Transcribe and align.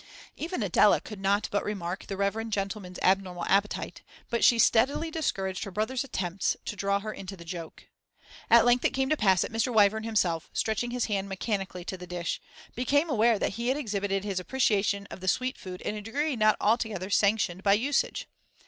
Even 0.35 0.63
Adela 0.63 0.99
could 0.99 1.19
not 1.19 1.47
but 1.51 1.63
remark 1.63 2.07
the 2.07 2.17
reverend 2.17 2.51
gentleman's 2.51 2.97
abnormal 3.03 3.45
appetite, 3.45 4.01
but 4.31 4.43
she 4.43 4.57
steadily 4.57 5.11
discouraged 5.11 5.63
her 5.63 5.69
brother's 5.69 6.03
attempts 6.03 6.57
to 6.65 6.75
draw 6.75 6.99
her 6.99 7.13
into 7.13 7.37
the 7.37 7.45
joke. 7.45 7.83
At 8.49 8.65
length 8.65 8.83
it 8.83 8.95
came 8.95 9.09
to 9.11 9.15
pass 9.15 9.43
that 9.43 9.51
Mr. 9.53 9.71
Wyvern 9.71 10.01
himself, 10.03 10.49
stretching 10.53 10.89
his 10.89 11.05
hand 11.05 11.29
mechanically 11.29 11.85
to 11.85 11.97
the 11.97 12.07
dish, 12.07 12.41
became 12.73 13.11
aware 13.11 13.37
that 13.37 13.49
he 13.59 13.67
had 13.67 13.77
exhibited 13.77 14.23
his 14.23 14.39
appreciation 14.39 15.05
of 15.11 15.19
the 15.19 15.27
sweet 15.27 15.55
food 15.55 15.81
in 15.81 15.93
a 15.93 16.01
degree 16.01 16.35
not 16.35 16.57
altogether 16.59 17.11
sanctioned 17.11 17.61
by 17.61 17.73
usage. 17.73 18.27